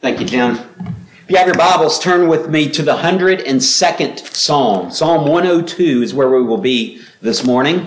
[0.00, 0.56] Thank you, Jim.
[0.56, 4.90] If you have your Bibles, turn with me to the 102nd Psalm.
[4.90, 7.86] Psalm 102 is where we will be this morning.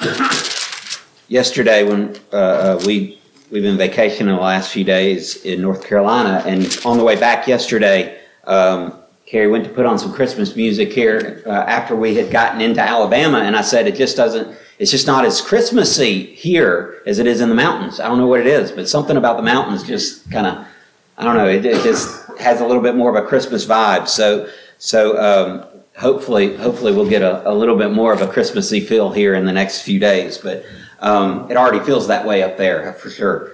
[1.28, 3.20] Yesterday, when uh, uh, we
[3.50, 7.46] we've been vacationing the last few days in North Carolina, and on the way back
[7.46, 12.30] yesterday, um, Carrie went to put on some Christmas music here uh, after we had
[12.30, 14.56] gotten into Alabama, and I said it just doesn't.
[14.78, 17.98] It's just not as Christmassy here as it is in the mountains.
[17.98, 20.66] I don't know what it is, but something about the mountains just kind of,
[21.16, 21.48] I don't know.
[21.48, 24.06] It, it, just has a little bit more of a Christmas vibe.
[24.06, 25.64] So, so um,
[25.96, 29.46] hopefully, hopefully we'll get a, a, little bit more of a Christmassy feel here in
[29.46, 30.36] the next few days.
[30.36, 30.66] But
[31.00, 33.52] um, it already feels that way up there for sure.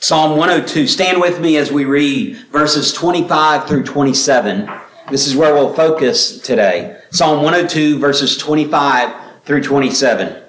[0.00, 0.86] Psalm 102.
[0.86, 4.70] Stand with me as we read verses 25 through 27.
[5.10, 7.00] This is where we'll focus today.
[7.10, 10.44] Psalm 102, verses 25 through 27.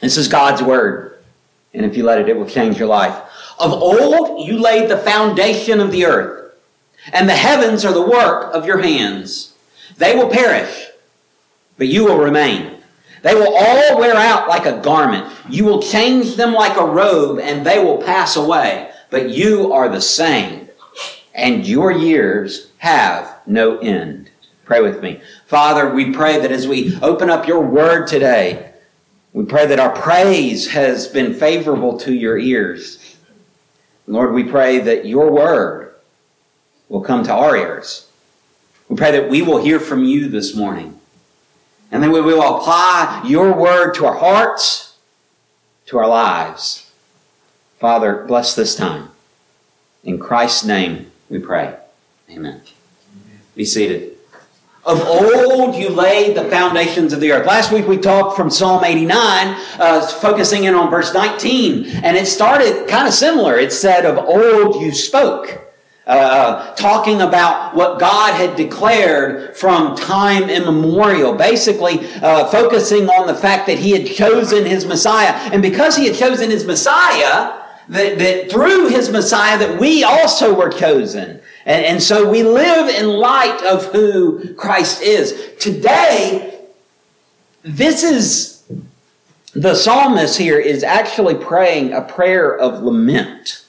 [0.00, 1.18] This is God's word.
[1.74, 3.14] And if you let it, it will change your life.
[3.58, 6.54] Of old, you laid the foundation of the earth,
[7.12, 9.54] and the heavens are the work of your hands.
[9.96, 10.86] They will perish,
[11.76, 12.76] but you will remain.
[13.22, 15.32] They will all wear out like a garment.
[15.48, 18.92] You will change them like a robe, and they will pass away.
[19.10, 20.68] But you are the same,
[21.34, 24.30] and your years have no end.
[24.64, 25.20] Pray with me.
[25.46, 28.72] Father, we pray that as we open up your word today,
[29.32, 33.16] we pray that our praise has been favorable to your ears.
[34.06, 35.94] Lord, we pray that your word
[36.88, 38.08] will come to our ears.
[38.88, 40.98] We pray that we will hear from you this morning.
[41.90, 44.96] And then we will apply your word to our hearts,
[45.86, 46.90] to our lives.
[47.78, 49.10] Father, bless this time.
[50.04, 51.76] In Christ's name we pray.
[52.30, 52.62] Amen.
[53.54, 54.17] Be seated.
[54.84, 57.46] Of old you laid the foundations of the earth.
[57.46, 59.12] Last week we talked from Psalm 89,
[59.78, 63.56] uh, focusing in on verse 19, and it started kind of similar.
[63.56, 65.64] It said, Of old you spoke.
[66.06, 73.34] Uh, talking about what God had declared from time immemorial, basically uh, focusing on the
[73.34, 75.32] fact that He had chosen His Messiah.
[75.52, 80.54] And because He had chosen His Messiah, that, that through His Messiah, that we also
[80.54, 81.42] were chosen.
[81.68, 85.52] And, and so we live in light of who Christ is.
[85.60, 86.60] Today,
[87.62, 88.64] this is
[89.52, 93.66] the psalmist here is actually praying a prayer of lament.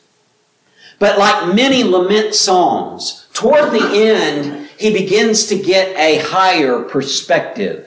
[0.98, 7.86] But like many lament psalms, toward the end, he begins to get a higher perspective.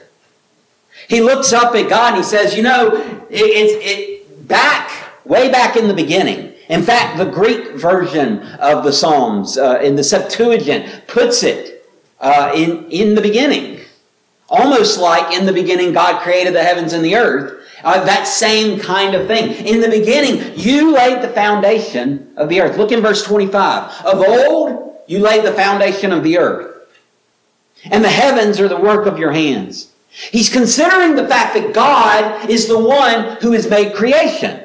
[1.09, 2.91] He looks up at God and he says, You know,
[3.31, 4.91] it's it, it, back,
[5.25, 9.97] way back in the beginning, in fact, the Greek version of the Psalms uh, in
[9.97, 11.89] the Septuagint puts it
[12.21, 13.81] uh, in, in the beginning.
[14.49, 17.61] Almost like in the beginning God created the heavens and the earth.
[17.83, 19.67] Uh, that same kind of thing.
[19.67, 22.77] In the beginning, you laid the foundation of the earth.
[22.77, 24.07] Look in verse 25.
[24.07, 26.69] Of old, you laid the foundation of the earth.
[27.85, 29.91] And the heavens are the work of your hands.
[30.11, 34.63] He's considering the fact that God is the one who has made creation.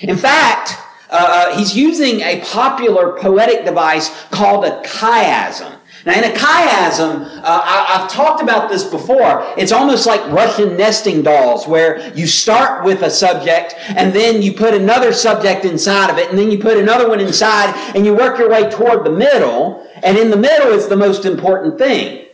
[0.00, 0.81] In fact,
[1.12, 5.78] uh, uh, he's using a popular poetic device called a chiasm.
[6.04, 9.46] Now, in a chiasm, uh, I, have talked about this before.
[9.56, 14.52] It's almost like Russian nesting dolls, where you start with a subject and then you
[14.52, 18.14] put another subject inside of it, and then you put another one inside, and you
[18.14, 19.86] work your way toward the middle.
[20.02, 22.26] And in the middle is the most important thing.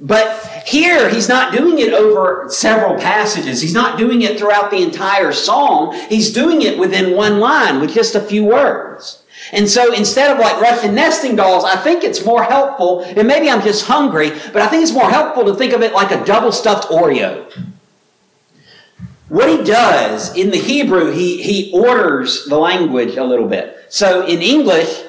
[0.00, 3.60] But here, he's not doing it over several passages.
[3.60, 5.94] He's not doing it throughout the entire song.
[6.08, 9.22] He's doing it within one line with just a few words.
[9.52, 13.50] And so instead of like Russian nesting dolls, I think it's more helpful, and maybe
[13.50, 16.24] I'm just hungry, but I think it's more helpful to think of it like a
[16.24, 17.50] double stuffed Oreo.
[19.28, 23.76] What he does in the Hebrew, he, he orders the language a little bit.
[23.88, 25.02] So in English,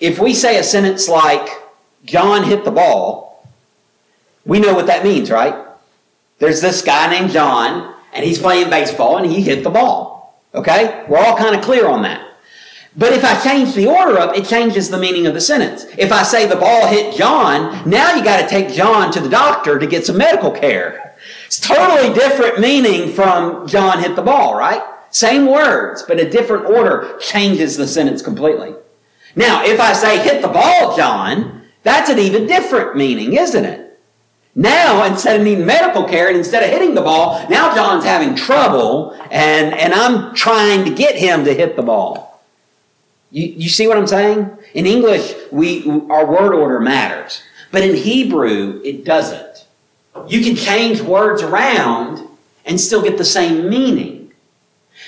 [0.00, 1.48] if we say a sentence like,
[2.04, 3.23] John hit the ball,
[4.46, 5.54] we know what that means, right?
[6.38, 10.40] There's this guy named John, and he's playing baseball, and he hit the ball.
[10.54, 11.04] Okay?
[11.08, 12.28] We're all kind of clear on that.
[12.96, 15.84] But if I change the order up, it changes the meaning of the sentence.
[15.98, 19.28] If I say the ball hit John, now you got to take John to the
[19.28, 21.16] doctor to get some medical care.
[21.46, 24.82] It's totally different meaning from John hit the ball, right?
[25.10, 28.74] Same words, but a different order changes the sentence completely.
[29.34, 33.83] Now, if I say hit the ball, John, that's an even different meaning, isn't it?
[34.56, 38.36] Now, instead of needing medical care and instead of hitting the ball, now John's having
[38.36, 42.42] trouble and, and I'm trying to get him to hit the ball.
[43.32, 44.48] You, you see what I'm saying?
[44.74, 47.42] In English, we, our word order matters.
[47.72, 49.66] But in Hebrew, it doesn't.
[50.28, 52.28] You can change words around
[52.64, 54.32] and still get the same meaning.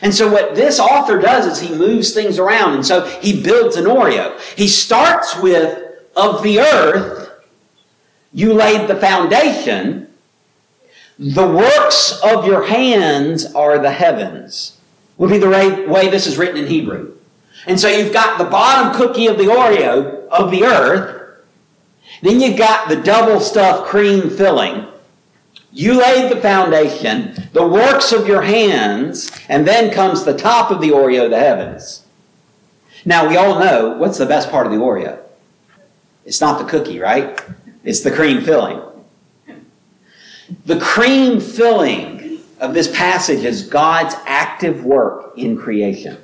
[0.03, 2.75] And so what this author does is he moves things around.
[2.75, 4.39] And so he builds an Oreo.
[4.57, 5.81] He starts with,
[6.17, 7.26] of the earth,
[8.37, 10.09] you laid the foundation.
[11.19, 14.79] The works of your hands are the heavens.
[15.17, 17.15] Would be the way this is written in Hebrew.
[17.67, 21.41] And so you've got the bottom cookie of the Oreo of the earth.
[22.21, 24.87] Then you've got the double stuffed cream filling.
[25.73, 30.83] You laid the foundation, the works of your hands, and then comes the top of
[30.83, 32.05] the Oreo, the heavens.
[33.07, 35.19] Now, we all know what's the best part of the Oreo?
[36.27, 37.41] It's not the cookie, right?
[37.87, 38.83] It's the cream filling.
[40.67, 46.19] The cream filling of this passage is God's active work in creation.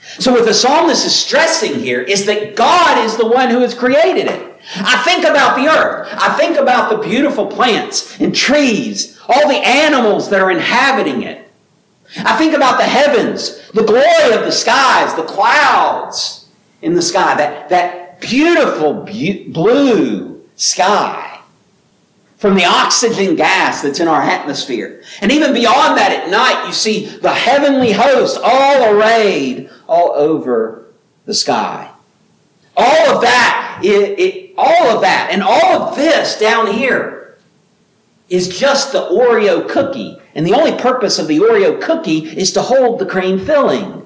[0.00, 3.74] So, what the psalmist is stressing here is that God is the one who has
[3.74, 4.60] created it.
[4.76, 6.08] I think about the earth.
[6.12, 11.50] I think about the beautiful plants and trees, all the animals that are inhabiting it.
[12.18, 16.48] I think about the heavens, the glory of the skies, the clouds
[16.80, 20.29] in the sky, that, that beautiful be- blue
[20.60, 21.40] sky
[22.36, 25.02] from the oxygen gas that's in our atmosphere.
[25.20, 30.86] And even beyond that, at night, you see the heavenly host all arrayed all over
[31.26, 31.90] the sky.
[32.76, 37.36] All of that, it, it, all of that, and all of this down here
[38.30, 40.18] is just the Oreo cookie.
[40.34, 43.99] And the only purpose of the Oreo cookie is to hold the cream filling.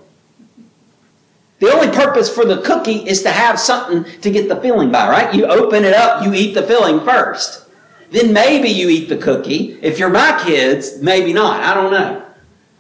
[1.65, 5.09] The only purpose for the cookie is to have something to get the filling by,
[5.09, 5.35] right?
[5.35, 7.67] You open it up, you eat the filling first.
[8.11, 9.79] Then maybe you eat the cookie.
[9.81, 11.63] If you're my kids, maybe not.
[11.63, 12.23] I don't know.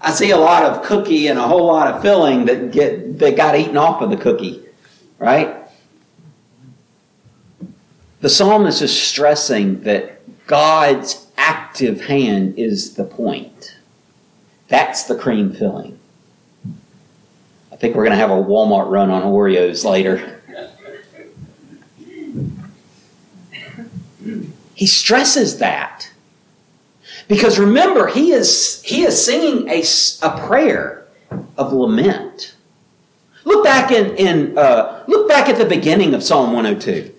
[0.02, 3.38] I see a lot of cookie and a whole lot of filling that get that
[3.38, 4.62] got eaten off of the cookie,
[5.19, 5.66] right?
[8.20, 13.78] The psalmist is stressing that God's active hand is the point.
[14.69, 15.98] That's the cream filling.
[17.74, 20.40] I think we're going to have a Walmart run on Oreos later.
[24.76, 26.12] He stresses that.
[27.26, 29.82] Because remember, he is, he is singing a,
[30.22, 31.08] a prayer
[31.58, 32.54] of lament.
[33.42, 37.12] Look back in, in uh, look back at the beginning of Psalm 102.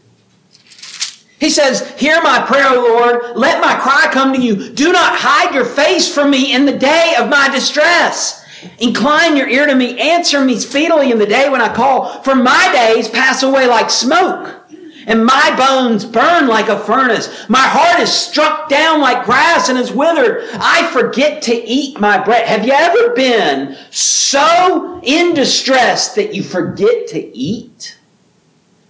[1.37, 3.35] He says, Hear my prayer, O Lord.
[3.35, 4.69] Let my cry come to you.
[4.71, 8.44] Do not hide your face from me in the day of my distress.
[8.79, 9.99] Incline your ear to me.
[9.99, 12.21] Answer me speedily in the day when I call.
[12.23, 14.65] For my days pass away like smoke,
[15.07, 17.47] and my bones burn like a furnace.
[17.47, 20.43] My heart is struck down like grass and is withered.
[20.53, 22.47] I forget to eat my bread.
[22.47, 27.97] Have you ever been so in distress that you forget to eat?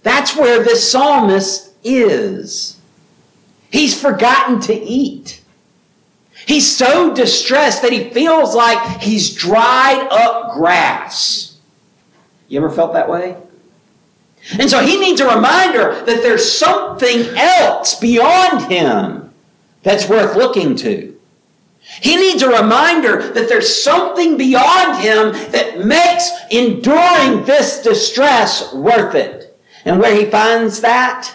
[0.02, 2.80] That's where this psalmist is.
[3.70, 5.42] He's forgotten to eat.
[6.46, 11.58] He's so distressed that he feels like he's dried up grass.
[12.46, 13.36] You ever felt that way?
[14.56, 19.34] And so he needs a reminder that there's something else beyond him
[19.82, 21.18] that's worth looking to.
[21.80, 29.16] He needs a reminder that there's something beyond him that makes enduring this distress worth
[29.16, 29.58] it.
[29.84, 31.32] And where he finds that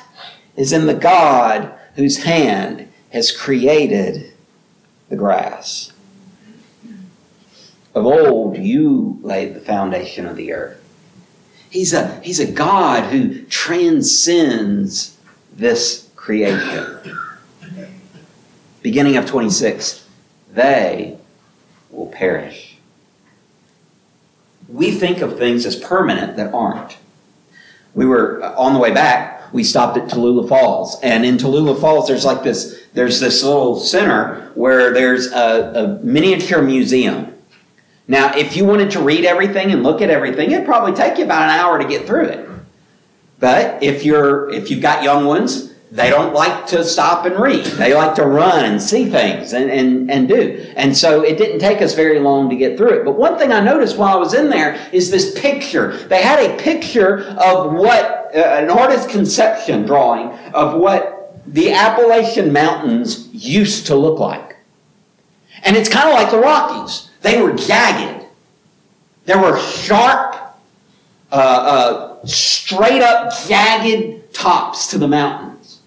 [0.56, 4.31] is in the God whose hand has created
[5.12, 5.92] the grass.
[7.94, 10.82] Of old, you laid the foundation of the earth.
[11.70, 15.18] He's a, he's a God who transcends
[15.54, 16.98] this creation.
[18.82, 20.08] Beginning of 26,
[20.54, 21.18] they
[21.92, 22.78] will perish.
[24.68, 26.98] We think of things as permanent that aren't.
[27.94, 31.00] We were uh, on the way back we stopped at Tallulah Falls.
[31.02, 36.04] And in Tallulah Falls, there's like this, there's this little center where there's a, a
[36.04, 37.34] miniature museum.
[38.08, 41.24] Now, if you wanted to read everything and look at everything, it'd probably take you
[41.24, 42.50] about an hour to get through it.
[43.40, 47.66] But if you're, if you've got young ones, they don't like to stop and read.
[47.66, 50.72] They like to run and see things and, and, and do.
[50.76, 53.06] And so it didn't take us very long to get through it.
[53.06, 55.98] But one thing I noticed while I was in there is this picture.
[56.08, 62.54] They had a picture of what, uh, an artist's conception drawing of what the Appalachian
[62.54, 64.58] Mountains used to look like.
[65.64, 67.10] And it's kind of like the Rockies.
[67.22, 68.26] They were jagged.
[69.26, 70.36] There were sharp,
[71.32, 75.80] uh, uh, straight up jagged tops to the mountains.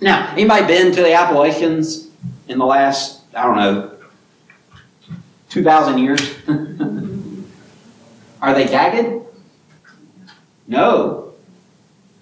[0.00, 2.08] Now, anybody been to the Appalachians
[2.48, 3.92] in the last, I don't know,
[5.50, 6.20] 2,000 years?
[8.42, 9.24] Are they jagged?
[10.66, 11.32] No.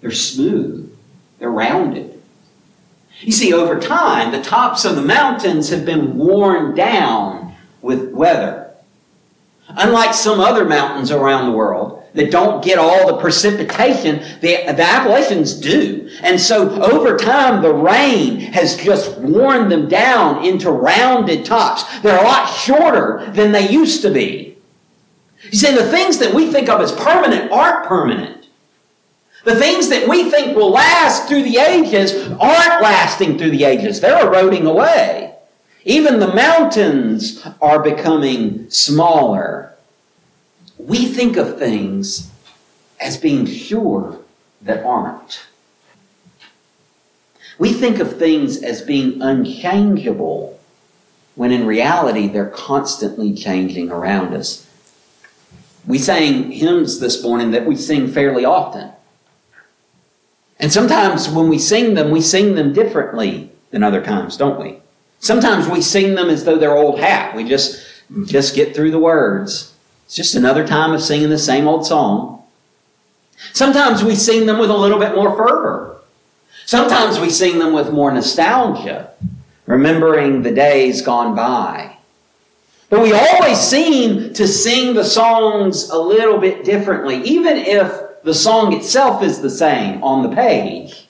[0.00, 0.94] They're smooth.
[1.38, 2.13] They're rounded.
[3.25, 8.71] You see, over time, the tops of the mountains have been worn down with weather.
[9.69, 14.83] Unlike some other mountains around the world that don't get all the precipitation, the, the
[14.83, 16.09] Appalachians do.
[16.23, 21.85] And so over time, the rain has just worn them down into rounded tops.
[22.00, 24.59] They're a lot shorter than they used to be.
[25.45, 28.43] You see, the things that we think of as permanent aren't permanent.
[29.44, 34.00] The things that we think will last through the ages aren't lasting through the ages.
[34.00, 35.34] They're eroding away.
[35.84, 39.74] Even the mountains are becoming smaller.
[40.78, 42.30] We think of things
[42.98, 44.18] as being sure
[44.62, 45.46] that aren't.
[47.58, 50.58] We think of things as being unchangeable
[51.34, 54.66] when in reality they're constantly changing around us.
[55.86, 58.93] We sang hymns this morning that we sing fairly often.
[60.61, 64.78] And sometimes when we sing them, we sing them differently than other times, don't we?
[65.18, 67.34] Sometimes we sing them as though they're old hat.
[67.34, 67.82] We just
[68.26, 69.75] just get through the words.
[70.04, 72.42] It's just another time of singing the same old song.
[73.52, 75.96] Sometimes we sing them with a little bit more fervor.
[76.66, 79.11] Sometimes we sing them with more nostalgia,
[79.66, 81.96] remembering the days gone by.
[82.90, 88.35] But we always seem to sing the songs a little bit differently, even if the
[88.35, 91.07] song itself is the same on the page.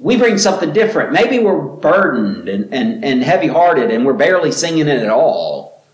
[0.00, 1.12] We bring something different.
[1.12, 5.84] Maybe we're burdened and, and, and heavy hearted and we're barely singing it at all.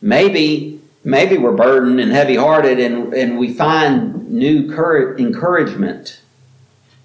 [0.00, 6.20] Maybe, maybe we're burdened and heavy hearted and, and we find new courage, encouragement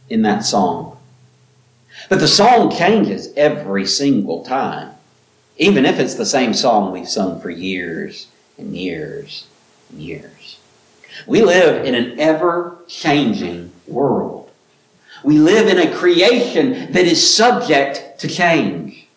[0.09, 0.97] in that song.
[2.07, 4.91] But the song changes every single time,
[5.57, 8.27] even if it's the same song we've sung for years
[8.59, 9.47] and years
[9.89, 10.59] and years.
[11.27, 14.49] We live in an ever changing world.
[15.23, 19.07] We live in a creation that is subject to change.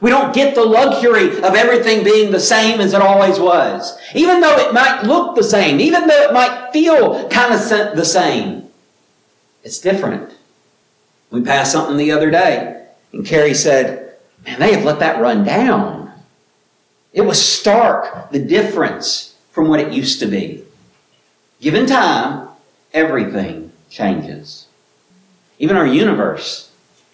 [0.00, 3.96] We don't get the luxury of everything being the same as it always was.
[4.14, 8.04] Even though it might look the same, even though it might feel kind of the
[8.04, 8.68] same,
[9.62, 10.34] it's different.
[11.30, 15.44] We passed something the other day, and Carrie said, Man, they have let that run
[15.44, 16.12] down.
[17.12, 20.64] It was stark, the difference from what it used to be.
[21.60, 22.48] Given time,
[22.94, 24.66] everything changes.
[25.58, 26.70] Even our universe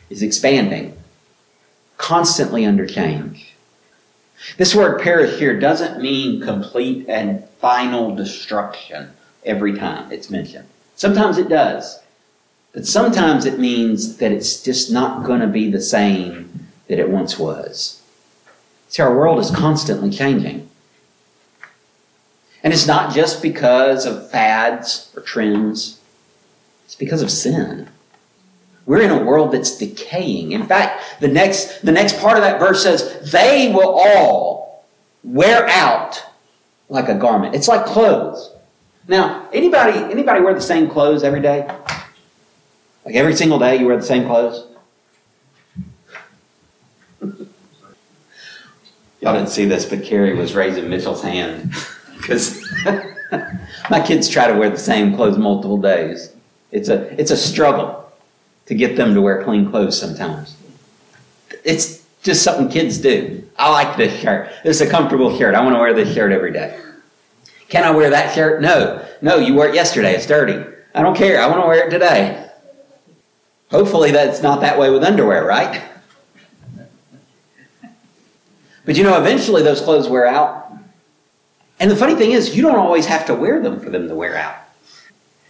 [0.09, 0.97] is expanding,
[1.97, 3.55] constantly under change.
[4.57, 9.11] This word perish here doesn't mean complete and final destruction
[9.45, 10.69] every time it's mentioned.
[10.95, 12.01] Sometimes it does,
[12.73, 17.11] but sometimes it means that it's just not going to be the same that it
[17.11, 18.01] once was.
[18.89, 20.71] See, our world is constantly changing.
[22.67, 26.01] And it's not just because of fads or trends,
[26.85, 27.89] it's because of sin.
[28.87, 30.51] We're in a world that's decaying.
[30.51, 34.85] In fact, the next, the next part of that verse says, they will all
[35.23, 36.21] wear out
[36.89, 37.55] like a garment.
[37.55, 38.51] It's like clothes.
[39.07, 41.69] Now, anybody, anybody wear the same clothes every day?
[43.05, 44.67] Like every single day you wear the same clothes?
[49.21, 51.73] Y'all didn't see this, but Carrie was raising Mitchell's hand
[52.27, 52.69] because
[53.91, 56.33] my kids try to wear the same clothes multiple days.
[56.73, 58.11] It's a, it's a struggle
[58.67, 60.57] to get them to wear clean clothes sometimes.
[61.65, 63.49] It's just something kids do.
[63.57, 64.51] I like this shirt.
[64.65, 65.55] This is a comfortable shirt.
[65.55, 66.81] I want to wear this shirt every day.
[67.69, 68.61] Can I wear that shirt?
[68.61, 69.07] No.
[69.23, 70.15] No, you wore it yesterday.
[70.15, 70.65] It's dirty.
[70.95, 71.41] I don't care.
[71.41, 72.51] I want to wear it today.
[73.71, 75.83] Hopefully that's not that way with underwear, right?
[78.85, 80.66] But you know, eventually those clothes wear out.
[81.79, 84.15] And the funny thing is, you don't always have to wear them for them to
[84.15, 84.57] wear out.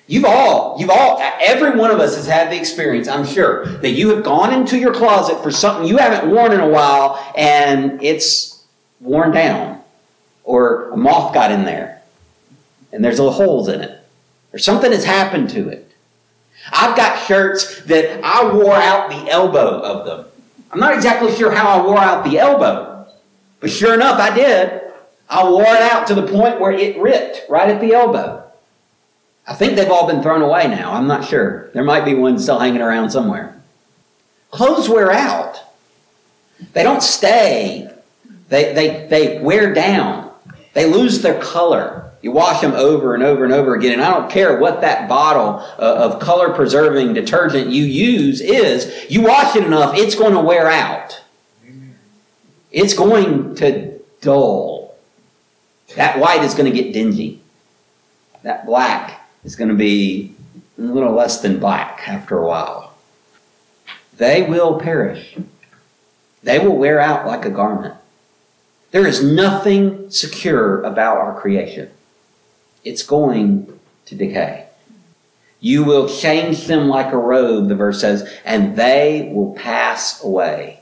[0.09, 3.91] You've all, you've all, every one of us has had the experience, I'm sure, that
[3.91, 8.01] you have gone into your closet for something you haven't worn in a while and
[8.03, 8.65] it's
[9.01, 9.83] worn down.
[10.45, 12.03] Or a moth got in there
[12.93, 14.01] and there's little holes in it.
[14.53, 15.91] Or something has happened to it.
[16.73, 20.27] I've got shirts that I wore out the elbow of them.
[20.71, 23.09] I'm not exactly sure how I wore out the elbow,
[23.61, 24.83] but sure enough, I did.
[25.29, 28.45] I wore it out to the point where it ripped right at the elbow.
[29.47, 30.93] I think they've all been thrown away now.
[30.93, 31.71] I'm not sure.
[31.73, 33.61] There might be one still hanging around somewhere.
[34.51, 35.63] Clothes wear out.
[36.73, 37.91] They don't stay.
[38.49, 40.33] They, they, they wear down.
[40.73, 42.11] They lose their color.
[42.23, 43.93] You wash them over and over and over again.
[43.93, 49.07] And I don't care what that bottle uh, of color preserving detergent you use is.
[49.09, 51.23] You wash it enough, it's going to wear out.
[52.73, 54.76] It's going to dull.
[55.97, 57.41] That white is going to get dingy.
[58.43, 60.35] That black is going to be
[60.79, 62.95] a little less than black after a while.
[64.17, 65.37] They will perish.
[66.43, 67.95] They will wear out like a garment.
[68.91, 71.91] There is nothing secure about our creation.
[72.85, 74.69] It's going to decay.
[75.61, 80.81] You will change them like a robe, the verse says, and they will pass away.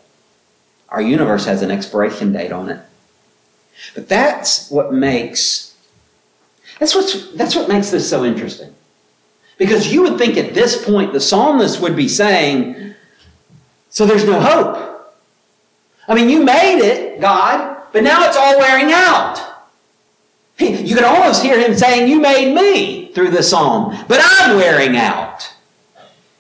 [0.91, 2.81] Our universe has an expiration date on it.
[3.95, 5.75] But that's what makes
[6.79, 8.75] that's what's that's what makes this so interesting.
[9.57, 12.95] Because you would think at this point the psalmist would be saying,
[13.91, 15.15] so there's no hope.
[16.09, 19.41] I mean, you made it, God, but now it's all wearing out.
[20.59, 24.97] You can almost hear him saying, You made me through the psalm, but I'm wearing
[24.97, 25.54] out.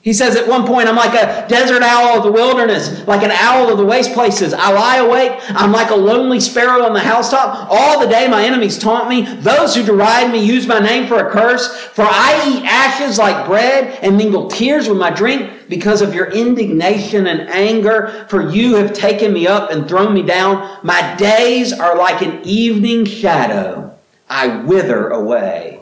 [0.04, 3.30] He says at one point, I'm like a desert owl of the wilderness, like an
[3.30, 4.52] owl of the waste places.
[4.52, 5.32] I lie awake.
[5.48, 7.68] I'm like a lonely sparrow on the housetop.
[7.70, 9.22] All the day my enemies taunt me.
[9.36, 11.74] Those who deride me use my name for a curse.
[11.74, 16.30] For I eat ashes like bread and mingle tears with my drink because of your
[16.30, 18.26] indignation and anger.
[18.28, 20.80] For you have taken me up and thrown me down.
[20.82, 23.96] My days are like an evening shadow.
[24.28, 25.80] I wither away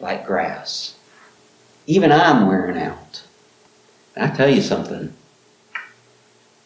[0.00, 0.94] like grass.
[1.86, 3.24] Even I'm wearing out.
[4.20, 5.14] I tell you something.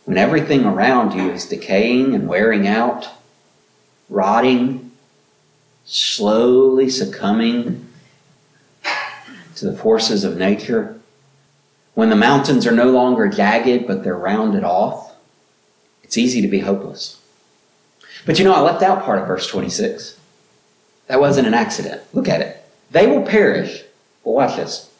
[0.05, 3.09] When everything around you is decaying and wearing out,
[4.09, 4.91] rotting,
[5.85, 7.89] slowly succumbing
[9.55, 10.99] to the forces of nature,
[11.95, 15.15] when the mountains are no longer jagged but they're rounded off,
[16.03, 17.21] it's easy to be hopeless.
[18.27, 20.19] But you know, I left out part of verse 26.
[21.07, 22.03] That wasn't an accident.
[22.13, 22.65] Look at it.
[22.91, 23.85] They will perish,
[24.25, 24.91] but watch this,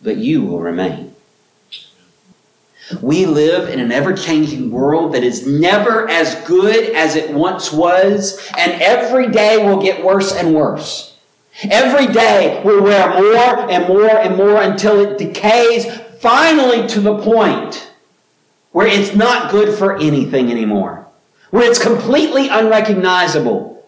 [0.00, 1.15] but you will remain.
[3.02, 7.72] We live in an ever changing world that is never as good as it once
[7.72, 11.16] was, and every day will get worse and worse.
[11.64, 15.86] Every day we'll wear more and more and more until it decays
[16.20, 17.90] finally to the point
[18.70, 21.06] where it's not good for anything anymore,
[21.50, 23.84] where it's completely unrecognizable.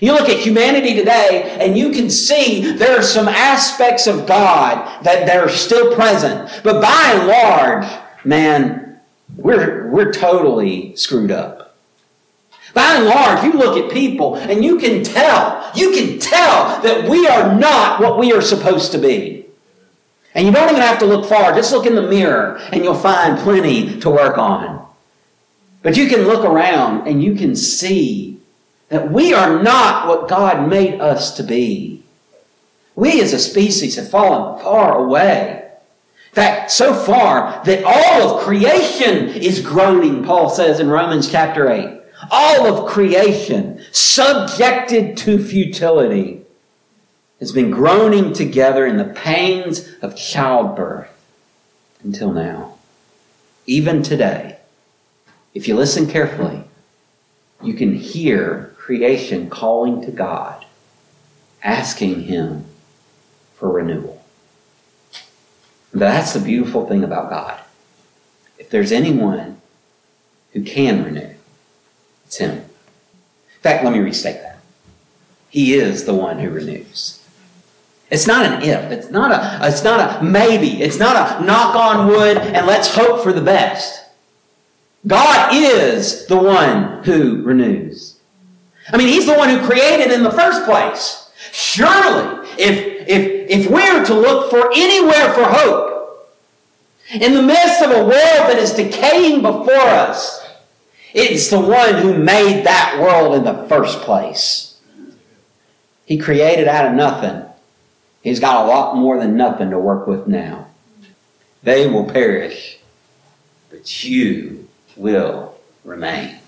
[0.00, 5.04] You look at humanity today and you can see there are some aspects of God
[5.04, 6.60] that, that are still present.
[6.62, 9.00] But by and large, man,
[9.36, 11.76] we're, we're totally screwed up.
[12.72, 17.08] By and large, you look at people and you can tell, you can tell that
[17.08, 19.46] we are not what we are supposed to be.
[20.34, 21.52] And you don't even have to look far.
[21.54, 24.86] Just look in the mirror and you'll find plenty to work on.
[25.82, 28.38] But you can look around and you can see
[28.90, 32.04] that we are not what God made us to be.
[32.94, 35.59] We as a species have fallen far away.
[36.32, 42.00] Fact, so far that all of creation is groaning, Paul says in Romans chapter 8.
[42.30, 46.42] All of creation, subjected to futility,
[47.40, 51.08] has been groaning together in the pains of childbirth
[52.04, 52.74] until now.
[53.66, 54.58] Even today,
[55.54, 56.62] if you listen carefully,
[57.62, 60.64] you can hear creation calling to God,
[61.62, 62.66] asking Him
[63.54, 64.19] for renewal.
[66.00, 67.60] That's the beautiful thing about God.
[68.58, 69.60] If there's anyone
[70.52, 71.34] who can renew,
[72.24, 72.52] it's Him.
[72.52, 74.60] In fact, let me restate that.
[75.50, 77.22] He is the one who renews.
[78.10, 78.90] It's not an if.
[78.90, 80.82] It's not a, it's not a maybe.
[80.82, 84.04] It's not a knock on wood and let's hope for the best.
[85.06, 88.18] God is the one who renews.
[88.92, 91.30] I mean, He's the one who created in the first place.
[91.52, 95.89] Surely, if, if, if we're to look for anywhere for hope,
[97.12, 100.46] in the midst of a world that is decaying before us,
[101.12, 104.78] it's the one who made that world in the first place.
[106.06, 107.44] He created out of nothing.
[108.22, 110.68] He's got a lot more than nothing to work with now.
[111.62, 112.78] They will perish,
[113.70, 116.38] but you will remain.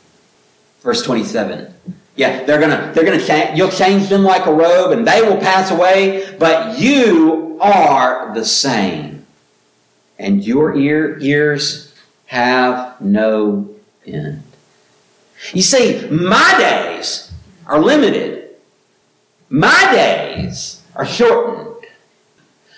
[0.81, 1.73] Verse 27.
[2.15, 5.39] Yeah, they're gonna, they're gonna change, you'll change them like a robe and they will
[5.39, 9.22] pass away, but you are the same.
[10.23, 11.93] And your ear, ears
[12.27, 13.69] have no
[14.07, 14.45] end.
[15.53, 17.33] You see, my days
[17.67, 18.55] are limited.
[19.49, 21.89] My days are shortened.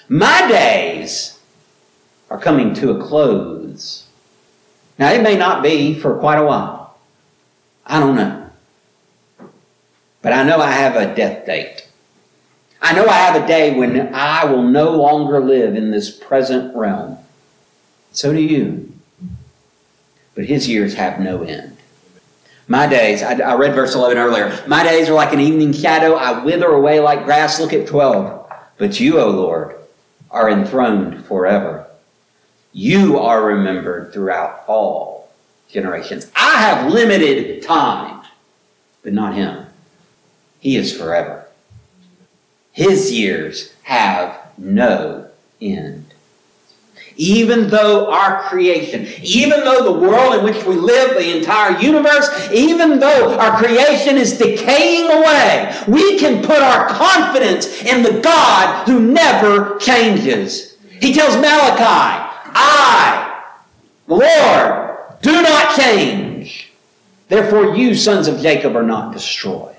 [0.09, 1.39] My days
[2.31, 4.07] are coming to a close.
[4.99, 6.97] Now, it may not be for quite a while.
[7.85, 8.49] I don't know.
[10.23, 11.87] But I know I have a death date.
[12.81, 16.75] I know I have a day when I will no longer live in this present
[16.75, 17.19] realm.
[18.15, 18.93] So do you.
[20.35, 21.77] But his years have no end.
[22.67, 24.65] My days, I, I, read verse 11 earlier.
[24.67, 26.15] My days are like an evening shadow.
[26.15, 27.61] I wither away like grass.
[27.61, 28.51] Look at 12.
[28.79, 29.77] But you, O Lord,
[30.31, 31.87] are enthroned forever.
[32.73, 35.29] You are remembered throughout all
[35.69, 36.31] generations.
[36.35, 38.25] I have limited time.
[39.03, 39.67] but not him.
[40.59, 41.47] He is forever.
[42.73, 45.29] His years have no
[45.61, 46.14] end.
[47.17, 52.51] Even though our creation, even though the world in which we live, the entire universe,
[52.53, 58.87] even though our creation is decaying away, we can put our confidence in the God
[58.87, 60.77] who never changes.
[61.01, 63.43] He tells Malachi, I,
[64.07, 66.73] the Lord, do not change.
[67.29, 69.74] Therefore, you, sons of Jacob, are not destroyed.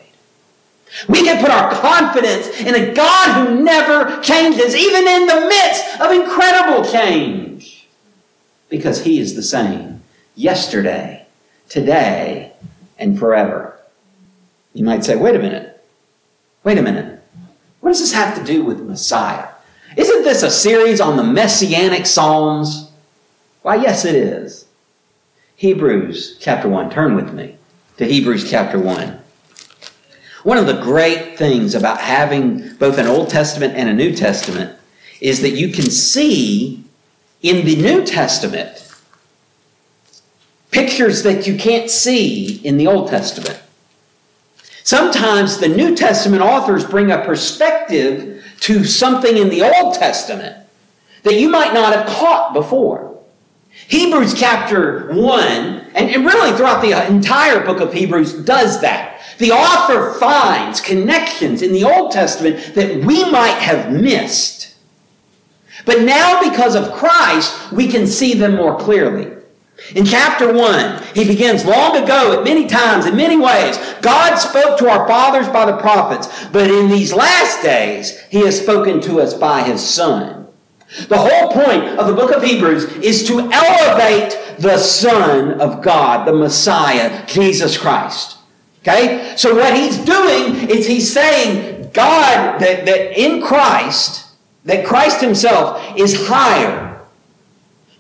[1.10, 6.00] We can put our confidence in a God who never changes, even in the midst
[6.00, 7.88] of incredible change.
[8.70, 10.04] Because He is the same
[10.36, 11.26] yesterday,
[11.70, 12.54] today,
[12.98, 13.80] and forever.
[14.74, 15.84] You might say, wait a minute.
[16.64, 17.22] Wait a minute.
[17.80, 19.50] What does this have to do with Messiah?
[19.96, 22.92] Isn't this a series on the Messianic Psalms?
[23.62, 24.66] Why, yes, it is.
[25.56, 26.90] Hebrews chapter 1.
[26.90, 27.58] Turn with me
[27.98, 29.20] to Hebrews chapter 1.
[30.46, 34.78] One of the great things about having both an Old Testament and a New Testament
[35.20, 36.84] is that you can see
[37.42, 38.88] in the New Testament
[40.70, 43.60] pictures that you can't see in the Old Testament.
[44.84, 50.64] Sometimes the New Testament authors bring a perspective to something in the Old Testament
[51.24, 53.20] that you might not have caught before.
[53.72, 55.42] Hebrews chapter 1,
[55.96, 59.15] and, really throughout the uh, entire book of Hebrews, does that.
[59.38, 64.76] The author finds connections in the Old Testament that we might have missed.
[65.86, 69.32] But now, because of Christ, we can see them more clearly.
[69.94, 74.80] In chapter 1, he begins long ago, at many times, in many ways, God spoke
[74.80, 79.20] to our fathers by the prophets, but in these last days, he has spoken to
[79.20, 80.48] us by his Son.
[81.08, 86.26] The whole point of the book of Hebrews is to elevate the Son of God,
[86.26, 88.35] the Messiah, Jesus Christ.
[88.88, 89.34] Okay?
[89.36, 94.28] So what he's doing is he's saying God, that, that in Christ,
[94.66, 97.02] that Christ himself is higher.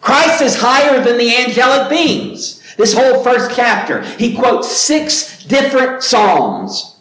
[0.01, 2.61] Christ is higher than the angelic beings.
[2.75, 6.97] This whole first chapter, he quotes six different Psalms.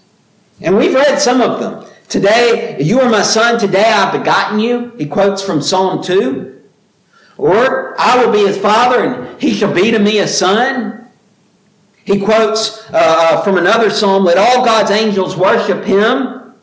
[0.63, 1.85] And we've read some of them.
[2.09, 4.93] Today, you are my son, today I've begotten you.
[4.97, 6.63] He quotes from Psalm 2.
[7.37, 11.04] Or, I will be his father, and he shall be to me a son.
[12.05, 16.55] He quotes uh, uh, from another psalm Let all God's angels worship him.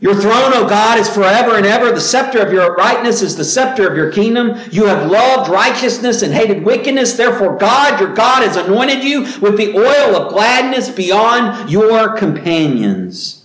[0.00, 1.90] Your throne, O God, is forever and ever.
[1.90, 4.60] The scepter of your uprightness is the scepter of your kingdom.
[4.70, 7.14] You have loved righteousness and hated wickedness.
[7.14, 13.44] Therefore, God, your God, has anointed you with the oil of gladness beyond your companions.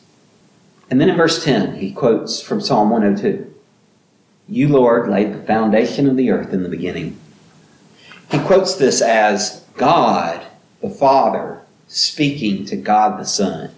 [0.89, 3.55] And then in verse 10, he quotes from Psalm 102
[4.47, 7.17] You, Lord, laid the foundation of the earth in the beginning.
[8.31, 10.45] He quotes this as God
[10.81, 13.71] the Father speaking to God the Son.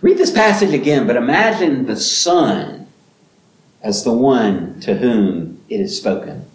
[0.00, 2.86] Read this passage again, but imagine the Son
[3.82, 6.46] as the one to whom it is spoken.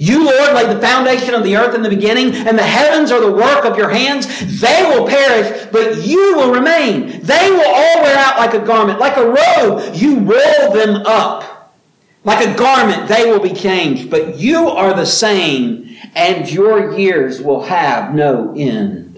[0.00, 3.20] You, Lord, laid the foundation of the earth in the beginning, and the heavens are
[3.20, 4.26] the work of your hands.
[4.60, 7.20] They will perish, but you will remain.
[7.22, 9.00] They will all wear out like a garment.
[9.00, 11.74] Like a robe, you roll them up.
[12.22, 14.08] Like a garment, they will be changed.
[14.08, 19.08] But you are the same and your years will have no end.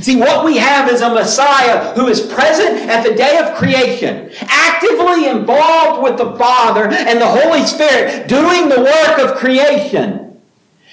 [0.00, 4.30] See, what we have is a Messiah who is present at the day of creation,
[4.40, 10.40] actively involved with the Father and the Holy Spirit, doing the work of creation.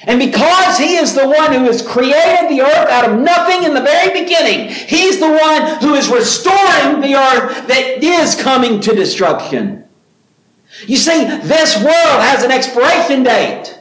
[0.04, 3.74] And because He is the one who has created the earth out of nothing in
[3.74, 8.94] the very beginning, He's the one who is restoring the earth that is coming to
[8.94, 9.86] destruction.
[10.86, 13.81] You see, this world has an expiration date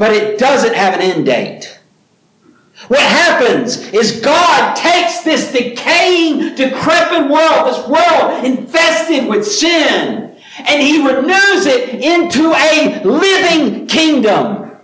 [0.00, 1.78] but it doesn't have an end date.
[2.88, 10.34] What happens is God takes this decaying, decrepit world, this world infested with sin,
[10.66, 14.74] and He renews it into a living kingdom.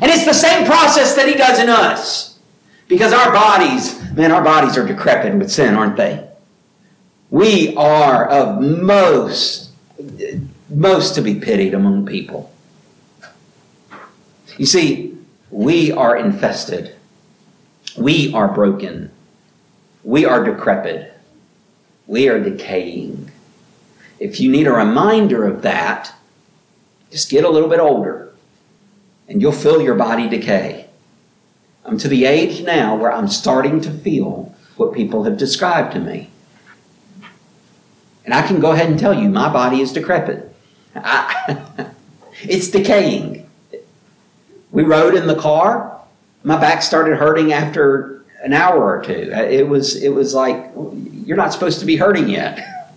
[0.00, 2.38] And it's the same process that He does in us.
[2.86, 6.24] Because our bodies, man, our bodies are decrepit with sin, aren't they?
[7.30, 9.72] We are of most,
[10.70, 12.53] most to be pitied among people.
[14.56, 15.18] You see,
[15.50, 16.94] we are infested.
[17.96, 19.10] We are broken.
[20.02, 21.12] We are decrepit.
[22.06, 23.30] We are decaying.
[24.18, 26.14] If you need a reminder of that,
[27.10, 28.32] just get a little bit older
[29.28, 30.88] and you'll feel your body decay.
[31.84, 36.00] I'm to the age now where I'm starting to feel what people have described to
[36.00, 36.30] me.
[38.24, 40.54] And I can go ahead and tell you my body is decrepit.
[40.94, 41.90] I,
[42.42, 43.43] it's decaying.
[44.74, 46.00] We rode in the car.
[46.42, 49.12] My back started hurting after an hour or two.
[49.12, 50.72] It was, it was like,
[51.24, 52.90] you're not supposed to be hurting yet.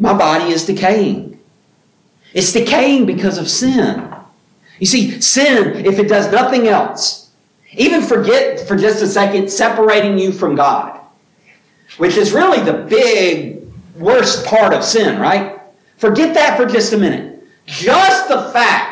[0.00, 1.38] My body is decaying.
[2.34, 4.12] It's decaying because of sin.
[4.80, 7.30] You see, sin, if it does nothing else,
[7.74, 11.00] even forget for just a second separating you from God,
[11.98, 13.62] which is really the big,
[13.96, 15.60] worst part of sin, right?
[15.98, 17.44] Forget that for just a minute.
[17.66, 18.89] Just the fact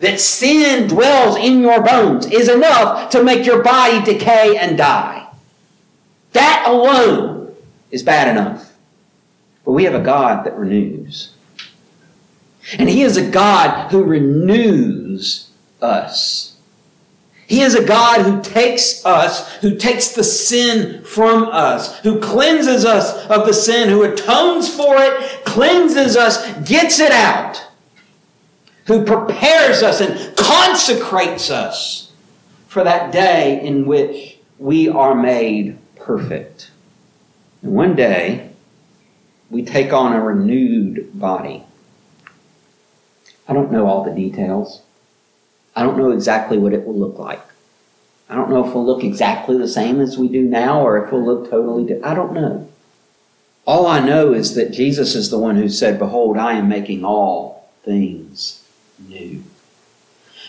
[0.00, 5.26] that sin dwells in your bones is enough to make your body decay and die.
[6.32, 7.54] That alone
[7.90, 8.74] is bad enough.
[9.64, 11.32] But we have a God that renews.
[12.78, 16.56] And He is a God who renews us.
[17.46, 22.84] He is a God who takes us, who takes the sin from us, who cleanses
[22.84, 27.65] us of the sin, who atones for it, cleanses us, gets it out,
[28.86, 32.12] who prepares us and consecrates us
[32.68, 36.70] for that day in which we are made perfect.
[37.62, 38.50] And one day,
[39.50, 41.64] we take on a renewed body.
[43.48, 44.82] I don't know all the details.
[45.74, 47.42] I don't know exactly what it will look like.
[48.28, 51.12] I don't know if we'll look exactly the same as we do now or if
[51.12, 52.06] we'll look totally different.
[52.06, 52.68] I don't know.
[53.66, 57.04] All I know is that Jesus is the one who said, Behold, I am making
[57.04, 58.25] all things
[58.98, 59.42] new.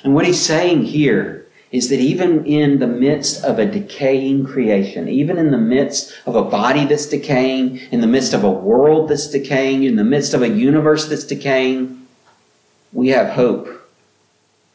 [0.04, 5.10] And what he's saying here is that even in the midst of a decaying creation,
[5.10, 9.10] even in the midst of a body that's decaying, in the midst of a world
[9.10, 12.08] that's decaying, in the midst of a universe that's decaying,
[12.94, 13.68] we have hope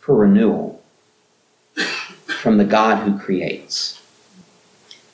[0.00, 0.82] for renewal
[2.26, 4.02] from the God who creates.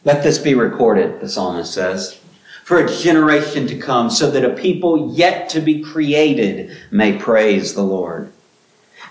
[0.05, 2.19] Let this be recorded, the psalmist says,
[2.65, 7.75] for a generation to come, so that a people yet to be created may praise
[7.75, 8.33] the Lord.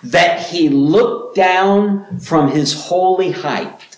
[0.03, 3.97] That he looked down from his holy height.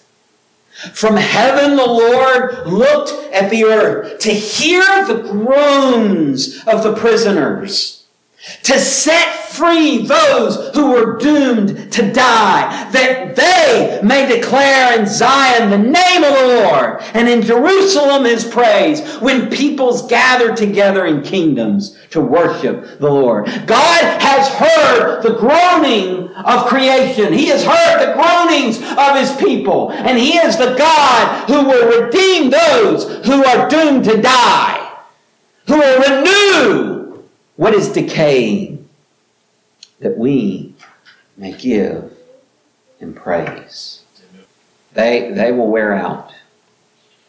[0.93, 8.05] From heaven, the Lord looked at the earth to hear the groans of the prisoners,
[8.63, 15.69] to set free those who were doomed to die, that they may declare in Zion
[15.69, 21.22] the name of the Lord, and in Jerusalem his praise, when peoples gather together in
[21.22, 23.45] kingdoms to worship the Lord.
[23.67, 27.34] God has heard the groaning of creation.
[27.34, 32.02] He has heard the groanings of his people, and he is the God who will
[32.02, 34.98] redeem those who are doomed to die,
[35.67, 37.24] who will renew
[37.58, 38.78] what is decaying
[39.99, 40.73] that we
[41.38, 42.13] may give
[42.99, 44.03] in praise.
[44.93, 46.33] They, they will wear out.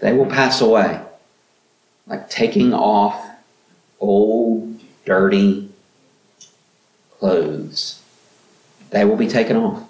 [0.00, 1.00] They will pass away.
[2.06, 3.28] Like taking off
[4.00, 5.70] old, dirty
[7.18, 8.02] clothes.
[8.90, 9.86] They will be taken off.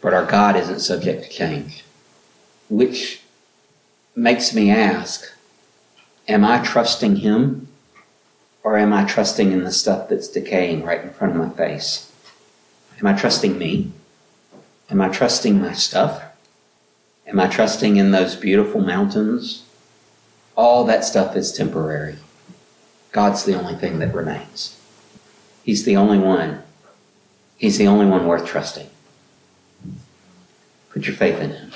[0.00, 1.84] But our God isn't subject to change.
[2.68, 3.22] Which
[4.14, 5.32] makes me ask
[6.28, 7.66] Am I trusting Him?
[8.62, 12.12] Or am I trusting in the stuff that's decaying right in front of my face?
[12.98, 13.92] Am I trusting me?
[14.90, 16.22] Am I trusting my stuff?
[17.26, 19.64] Am I trusting in those beautiful mountains?
[20.56, 22.16] All that stuff is temporary.
[23.12, 24.78] God's the only thing that remains.
[25.62, 26.62] He's the only one.
[27.56, 28.88] He's the only one worth trusting.
[30.90, 31.72] Put your faith in him.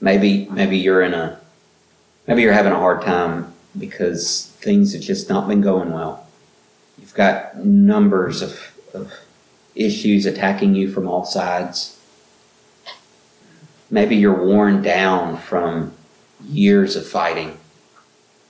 [0.00, 1.40] Maybe maybe you're in a
[2.26, 6.26] maybe you're having a hard time because things have just not been going well.
[6.98, 9.12] You've got numbers of, of
[9.74, 11.98] issues attacking you from all sides.
[13.90, 15.92] Maybe you're worn down from
[16.44, 17.58] years of fighting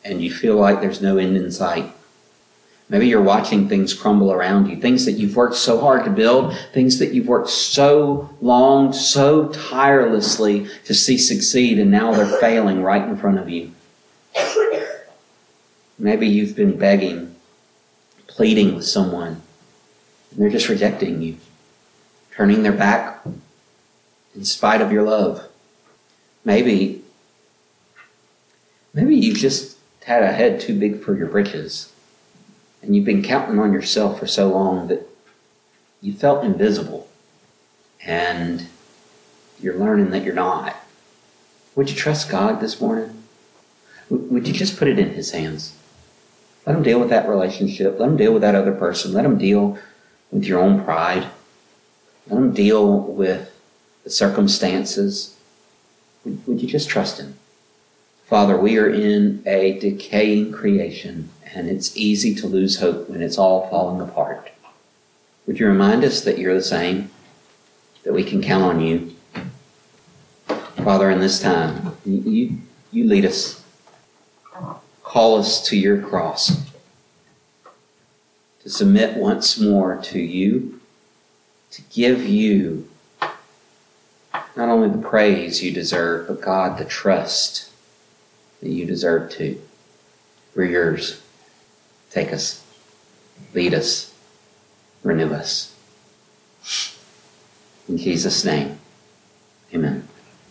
[0.05, 1.93] and you feel like there's no end in sight.
[2.89, 6.55] Maybe you're watching things crumble around you, things that you've worked so hard to build,
[6.75, 12.83] things that you've worked so long, so tirelessly to see succeed, and now they're failing
[12.83, 13.73] right in front of you.
[16.03, 17.37] Maybe you've been begging,
[18.27, 19.41] pleading with someone,
[20.33, 21.37] and they're just rejecting you,
[22.33, 23.25] turning their back
[24.35, 25.47] in spite of your love.
[26.45, 27.05] Maybe,
[28.93, 31.93] maybe you've just had a head too big for your britches,
[32.83, 35.09] and you've been counting on yourself for so long that
[36.01, 37.09] you felt invisible,
[38.05, 38.67] and
[39.61, 40.75] you're learning that you're not.
[41.77, 43.23] Would you trust God this morning?
[44.11, 45.77] Would you just put it in His hands?
[46.67, 47.99] Let them deal with that relationship.
[47.99, 49.13] Let them deal with that other person.
[49.13, 49.79] Let them deal
[50.31, 51.27] with your own pride.
[52.29, 53.53] Let them deal with
[54.05, 55.37] the circumstances.
[56.25, 57.39] Would, would you just trust Him?
[58.27, 63.39] Father, we are in a decaying creation, and it's easy to lose hope when it's
[63.39, 64.51] all falling apart.
[65.47, 67.11] Would you remind us that you're the same,
[68.05, 69.15] that we can count on you,
[70.83, 72.59] Father, in this time, you,
[72.91, 73.62] you lead us.
[75.13, 76.59] Call us to your cross
[78.63, 80.81] to submit once more to you,
[81.71, 82.89] to give you
[84.57, 87.69] not only the praise you deserve, but God, the trust
[88.63, 89.61] that you deserve too.
[90.57, 91.21] We're yours.
[92.11, 92.65] Take us,
[93.53, 94.15] lead us,
[95.03, 95.77] renew us.
[97.87, 98.79] In Jesus' name,
[99.75, 100.09] amen.